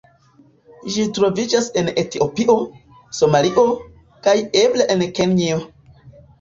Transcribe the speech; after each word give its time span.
Ĝi 0.95 1.03
troviĝas 1.17 1.67
en 1.81 1.91
Etiopio, 2.03 2.57
Somalio, 3.19 3.69
kaj 4.27 4.37
eble 4.65 4.93
en 4.97 5.09
Kenjo. 5.23 5.65